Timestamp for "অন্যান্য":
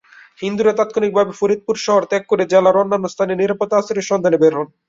2.81-3.05